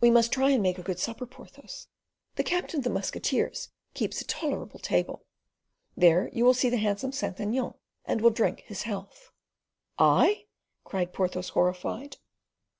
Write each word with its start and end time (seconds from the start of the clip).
"We 0.00 0.12
must 0.12 0.30
try 0.30 0.50
and 0.50 0.62
make 0.62 0.78
a 0.78 0.82
good 0.84 1.00
supper, 1.00 1.26
Porthos. 1.26 1.88
The 2.36 2.44
captain 2.44 2.78
of 2.78 2.84
the 2.84 2.90
musketeers 2.90 3.70
keeps 3.94 4.20
a 4.20 4.24
tolerable 4.24 4.78
table. 4.78 5.24
There 5.96 6.28
you 6.32 6.44
will 6.44 6.54
see 6.54 6.68
the 6.70 6.76
handsome 6.76 7.10
Saint 7.10 7.40
Aignan, 7.40 7.74
and 8.04 8.20
will 8.20 8.30
drink 8.30 8.60
his 8.68 8.82
health." 8.82 9.32
"I?" 9.98 10.44
cried 10.84 11.12
Porthos, 11.12 11.48
horrified. 11.48 12.18